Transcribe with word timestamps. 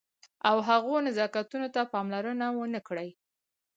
او 0.49 0.57
هغو 0.69 0.93
نزاکتونو 1.07 1.67
ته 1.75 1.81
پاملرنه 1.93 2.45
ونه 2.51 2.79
کړئ. 2.87 3.09